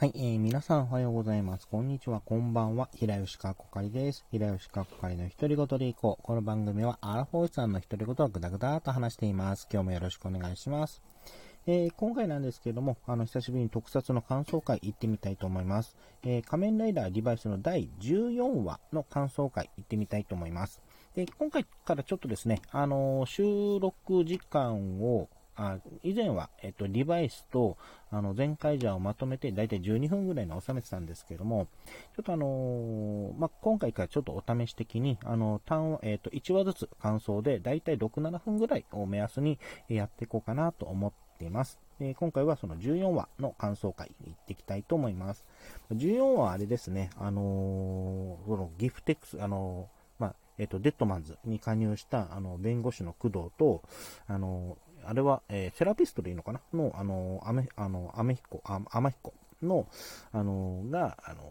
[0.00, 1.66] はい、えー、皆さんおはようございます。
[1.66, 2.88] こんにちは、こんばんは。
[2.94, 4.24] 平吉かっこかりです。
[4.30, 6.22] 平吉かっこかりの独り言でいこう。
[6.22, 9.66] この番組はアラフォーさんの独り言をぐだぐだと話しています。
[9.68, 11.02] 今日もよろしくお願いします。
[11.66, 15.96] えー、今回なんですけども、あの、久しぶりに特撮の感想会行ってみたいと思います。
[16.22, 20.80] えー、仮面ライダーリバイスの第14話の感想会行ってみたいと思います。
[21.16, 25.28] で、今回からちょっとですね、あのー、収録時間を
[25.58, 27.76] あ以前は、えっと、リバイスと、
[28.12, 31.66] あの、前回じゃをまとめて、だいたい12分ぐらいに収めてたんですけども、
[32.16, 41.80] ちょっとあのー、まあ、今回からちょっとお試し的に、あの、単話、えっと、1話ずつ感想で、だいたい6、7分ぐらいを目安にやっていこうかなと思っています。
[41.98, 45.44] で今回はその14話の感想会に行っていきたいと思います。
[45.90, 47.44] 14話はあれですね、あのー、
[48.46, 53.82] このギフテックス、あのー、ま、えっ、と、デッドマンズに加入した、あの、弁護士の工藤と、
[54.26, 54.76] あの、
[55.08, 56.60] あれは、えー、セラピストでいいのかな？
[56.74, 59.88] の、あの、アメ、あの、アメヒコ、アマヒコの、
[60.32, 61.42] あの、が、あの、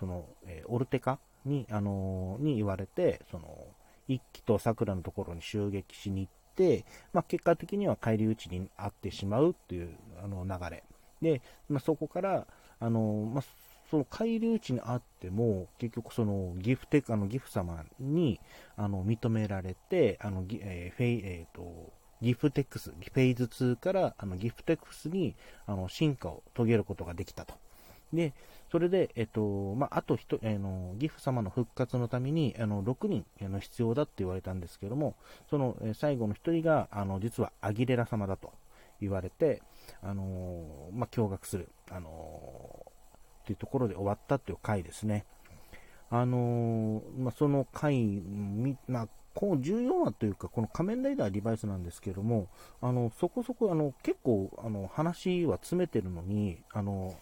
[0.00, 3.66] その、えー、オルテカに、あの、に言われて、その、
[4.08, 10.82] 一騎と桜のところに襲撃しに行って、まあ、結果的には返り討ちに遭ってしまうっていう、あの、流れ。
[11.20, 12.46] で、まあ、そこから、
[12.80, 13.44] あの、まあ、
[13.90, 18.40] その返り討ちにあっても、結局そのギフテあのギフ様に
[18.76, 25.34] あの認められて、あのえー、フェイ、えーとギフテックス、フェーズ2からあのギフテックスに
[25.66, 27.54] あの進化を遂げることができたと。
[28.12, 28.32] で、
[28.70, 35.16] それで、えっと、まあ、あと1、えの、ギフ様の復活のために、あの、6人、あの、必要だって言われたんですけども、
[35.50, 38.52] その、え最後の1人が、あの、実はアギレラ様だと
[39.00, 39.62] 言われて、
[40.02, 42.86] あのまあ、驚愕する、あの
[43.42, 45.26] っていうところで終わったっていう回ですね。
[46.10, 52.48] あのまあ、その回、み、まあ、この14話というか、この仮面ライダーリバイスなんですけども、
[52.80, 57.16] あの、そこそこ、あの、結構、あの、話は詰めてるのに、あの、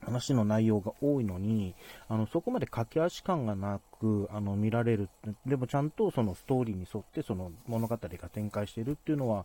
[0.00, 1.74] 話の内容が多いのに、
[2.08, 5.08] あの、そこまで駆け足感がなく、あの、見られる。
[5.44, 9.44] でもちゃんとそのストーリーに沿ってその物語が展開しているっていうのは、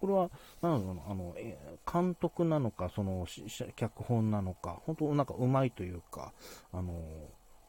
[0.00, 1.34] これは、なんだろうあの、
[1.90, 3.26] 監督なのか、その、
[3.74, 6.32] 脚本なのか、本当なんか上手いというか、
[6.72, 6.94] あの、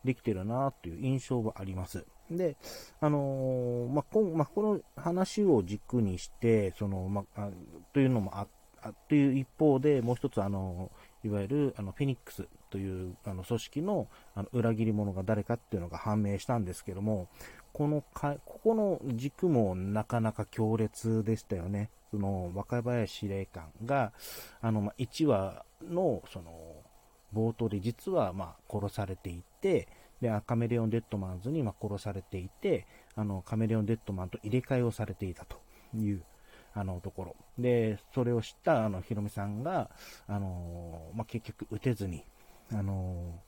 [0.03, 2.05] できてるなっていう印象はあります。
[2.31, 2.55] で、
[2.99, 7.49] あのー、まあ、こまあ、この話を軸にして、その、まあ、
[7.93, 8.47] というのもあ、
[8.81, 10.91] あという一方で、もう一つ、あの
[11.23, 17.29] いわゆる、あの、フェニックスというあの組織のあの裏切り者が誰かっていうのが判明したんですけども、
[17.71, 21.89] このか、ここの軸もなかなか強烈でしたよね。
[22.11, 24.11] その、若林司令官が、
[24.61, 26.51] あの、まあ、1話の、その、
[27.33, 29.87] 冒頭で実は、まあ、殺されていて、
[30.21, 32.85] で、カメレオン・デッドマンズにま殺されていて、
[33.15, 35.57] あの、カメレオン・デッドマンと入れ替えをされていたと
[35.95, 36.23] いう、
[36.73, 37.35] あの、ところ。
[37.57, 39.89] で、それを知った、あの、ヒロミさんが、
[40.27, 42.25] あの、まあ、結局、撃てずに、
[42.71, 43.39] あの、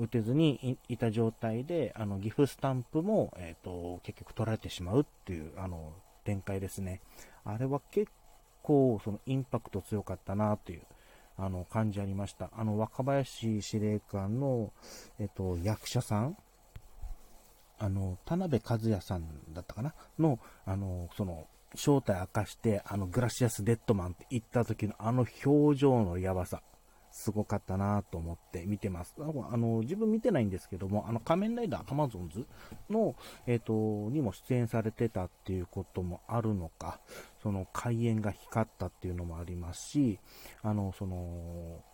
[0.00, 5.92] 撃てずにいた状態で、あの、ギフスタンプも、えっ、ー、と、結局取られてしまうっていう、あの、
[6.24, 7.02] 展開ですね。
[7.44, 8.10] あれは結
[8.62, 10.82] 構、その、インパクト強かったなという、
[11.36, 12.50] あの、感じありました。
[12.56, 14.72] あの、若林司令官の、
[15.18, 16.36] えっと、役者さん、
[17.78, 19.94] あの、田辺和也さんだったかな？
[20.18, 26.62] の、あの、その、正体明かして、あの、グラシアス・デッドマンって言った時のあの表情のやばさ。
[27.16, 29.14] すごかったなと思って見てます。
[29.20, 32.44] あの、自分見てないんですけども、あの、仮面ライダーアマゾンズ
[32.90, 33.14] の、
[33.46, 36.98] えっ、ー、と、にも出演されてたっていうこともあるのか、
[37.44, 40.18] その、開演が光ったっていうのもありますし、
[40.62, 41.84] あの、その、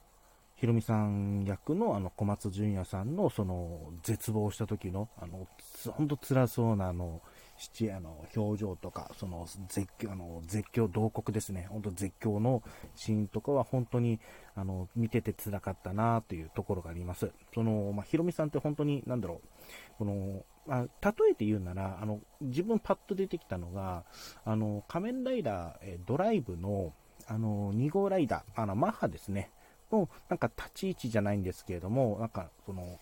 [0.54, 5.48] ひろみさん役のあの小松淳也さんのその絶望した時のあの
[5.90, 7.22] ほんと辛そうなあの
[7.60, 11.66] 七あの表情とか、その絶叫、あの絶叫、同国ですね。
[11.70, 12.62] 本当絶叫の
[12.96, 14.18] シーンとかは本当に、
[14.56, 17.30] あの、見てて辛かったなというところがあります。
[17.54, 19.48] その、まあ、ヒロミさんって本当に、なんだろう、
[19.98, 24.04] この、あ例えて言うなら、あの、自分パッと出てきたのが、
[24.44, 26.92] あの、仮面ライダー、えドライブの、
[27.26, 29.50] あの、2号ライダー、あの、マッハですね。
[29.90, 32.98] の、なんか立ち位置じゃないんですけれども、なんか、その、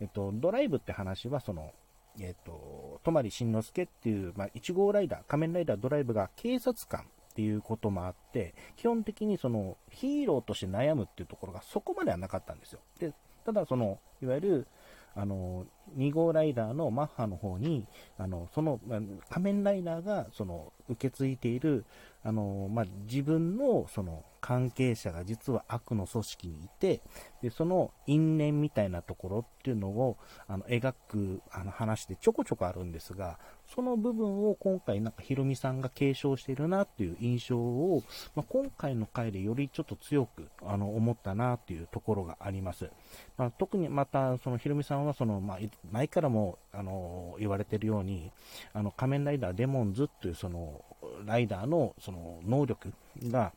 [0.00, 1.72] えっと、ドライブって話は、その、
[2.18, 12.80] えっ、と、泊慎之介っていう、まあ、1号ライダー、仮面ライダードライブが警察官っていうこともあって、基本的にそのヒーローとして悩むっていうところがそこまではなかったんですよ。
[12.98, 13.12] で、
[13.44, 14.66] ただその、いわゆる、
[15.14, 15.66] あの、
[15.96, 17.86] 2号ライダーのマッハの方に、
[18.18, 18.80] あの、その、
[19.28, 21.84] 仮面ライダーが、その、受け継いでいる、
[22.22, 27.02] あの、まあ、自分の、その、関係者が実は悪の組織にいて、
[27.42, 30.16] で、その因縁みたいなところっていうのを、
[30.48, 33.38] あの、描く、あの、話でちょこちょこあるんですが、
[33.74, 38.02] その部分を今回なんかひろみさんが継承しているなっていう印象を、
[38.34, 42.90] まあ、今回の回でよりちょっと強くあの思ったなっていうところがあります。
[43.36, 45.58] まあ、特にまたそのひろみさんはその、まあ、
[45.92, 48.32] 前からもあの言われているように
[48.72, 50.79] あの仮面ライダーデモンズというその
[51.24, 52.92] ライダーのその能力
[53.24, 53.52] が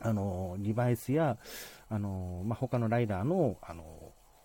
[0.00, 1.36] あのリバイスや
[1.90, 3.84] あの、まあ、他のライダーのあの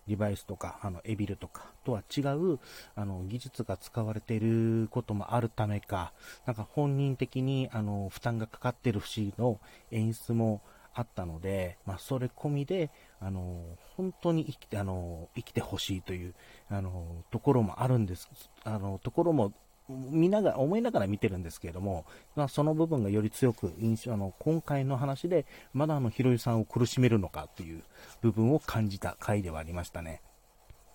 [0.06, 2.58] デバイスとか、あの、エビルとかとは違う、
[2.94, 6.12] あの、技術が使われていることもあるためか、
[6.46, 10.60] なんか本人的に、あの、負担がかかってる節の演出も
[10.94, 12.90] あったので、まあ、それ込みで、
[13.20, 13.64] あの、
[13.96, 16.34] 本当に生きて、あの、生きてほしいという、
[16.68, 18.28] あの、ところもあるんです、
[18.64, 19.52] あの、ところも
[19.88, 27.82] 見ながら、思いながら見てるんですけれども、まあ、その部分がより強く印象、あの、今回の話で、まだあの、ひろゆさんを苦しめるのかっていう
[28.22, 30.22] 部分を感じた回ではありましたね。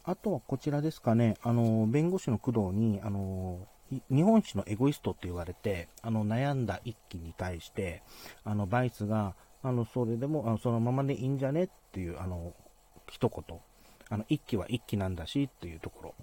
[0.04, 3.68] あとはこちらですかね、あの、弁護士の工藤に、あの、
[4.10, 8.04] 日本一のエゴイストって言われて、あの、悩んだ一揆に対して、
[8.44, 12.54] あの、バイスが、あの、それでも、あのそのままでいいんじゃねっていう、あの、
[13.10, 13.60] 一言。
[14.10, 16.16] あの、一揆は一揆なんだしっていうところ。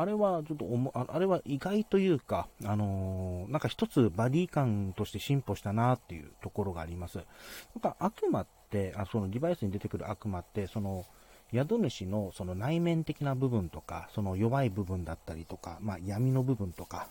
[0.00, 7.16] あれはちょっと思、あれは意外というか、あのー、なんか一つバディ感として進歩したなっていうところがあります。
[7.16, 11.04] なんか悪魔って、あそのデバイスに出てくる悪魔って、その、
[11.52, 17.08] 宿主のその内面的な部分とか、その弱い部分だったりとか、まあ、闇の部分とか、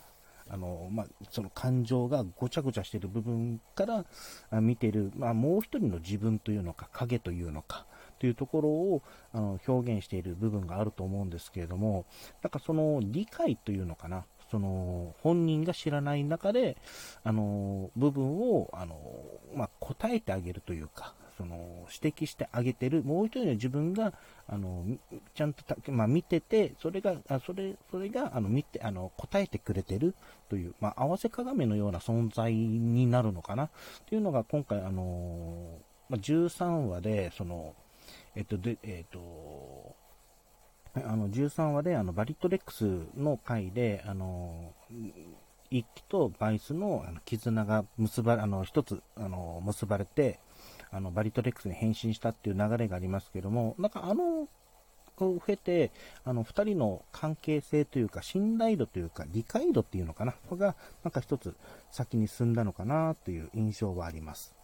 [0.50, 3.86] あの、まあ、その感情がごちゃごちゃしてる部分か
[4.52, 7.86] ら見てる、まあ、もう一人の自分というのか、影というのか、
[8.20, 9.02] というところを
[9.34, 12.06] あの表現している部分があると思うんですけれども、
[12.42, 16.78] なんかその理解というのかな、その本人が知らない中で、
[17.24, 18.98] あの部分をあの、
[19.54, 24.14] まあ、答えてあげるというか、その指摘してあげてる、もう一人の自分が
[24.48, 24.86] あの
[25.36, 30.16] ちゃんとまあ、見てて、それが、あそれそれがあの見てあの答えてくれてる
[30.50, 33.70] という、まあ、合わせ鏡のような存在になるのかな
[34.08, 35.78] というのが今回、あの
[36.10, 37.76] まあ、13話でその
[38.38, 39.96] えっと、で、えっと、
[40.94, 42.84] あの、13話で、あの、バリットレックス
[43.18, 44.76] の回で、あの、
[45.72, 50.40] 一機とバイスの絆が結ばれ、あの、一つ、あの、結ばれて、
[50.92, 54.48] あの、バリトレックスに変身したっていう流れがありますけども、なんかあの、
[55.20, 55.92] を経て、
[56.24, 60.34] あの、二人の関係性というか、信頼度というか、理解度っていうのかな？
[60.48, 61.56] これが、なんか一つ
[61.90, 64.57] 先に進んだのかなという印象はあります。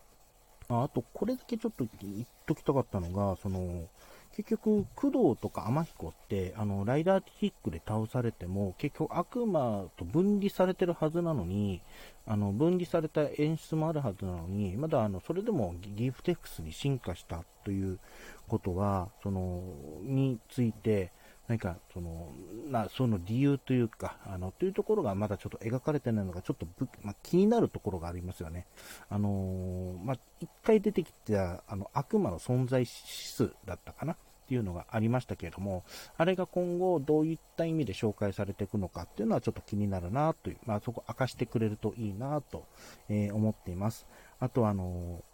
[0.81, 3.87] ああと、これだけちょっと言っときたかったのが、その、
[4.35, 11.81] 結局、工藤とか天彦って、あの、ライダーキックで倒されても、結局悪魔と分離されてるはずなのに、
[12.25, 17.99] あの、分離された演出もあるはずなのに、まだあの、それでもギフテックスに進化したという
[18.47, 19.61] ことは、その、
[20.01, 21.11] について、
[21.47, 22.31] 何か、その、
[22.69, 26.65] な、その理由というか、あの、というところがまだちょっと描かれてないのが、ちょっと
[27.01, 28.65] まあ、気になるところがありますよね。
[29.09, 34.13] あのー、まあ、一回出てきた、あの、悪魔の存在指数だったかな？
[34.13, 35.85] っていうのがありましたけれども、
[36.17, 42.65] あれが今後どういった意味で紹介されていくのかっていうのはちょっと気になるなという、まあ、そこ明かしてくれるといいなと、
[43.07, 44.05] えー、思っています。
[44.41, 45.32] あとあのー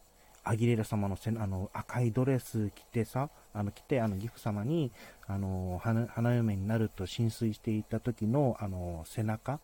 [0.49, 4.91] アギレラ様のせあの赤いドレス着てさ、あの着て、あの、ギフ様に、
[5.27, 9.59] あの、花嫁になると浸水していた時の、あの、背中、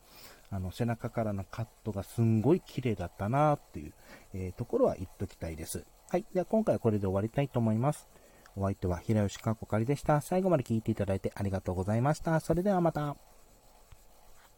[0.51, 3.93] あの、背中からのカットがすんごい綺麗だったなっていう、
[4.35, 5.85] えー、ところは言っときたいです。
[6.09, 6.25] はい。
[6.35, 8.07] では今回はこれで終わりたいと思います。
[8.55, 10.21] お相手は平吉かこかりでした。
[10.21, 12.39] 最後まで聞いていただいてありがとうございました。
[12.39, 13.17] それではまた。